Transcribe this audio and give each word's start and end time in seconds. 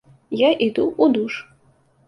Я 0.39 0.49
іду 0.67 0.87
ў 0.87 1.05
душ. 1.21 1.33